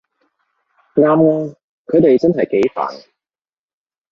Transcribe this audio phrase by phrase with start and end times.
[0.95, 1.55] 啱吖，
[1.85, 3.03] 佢哋真係幾煩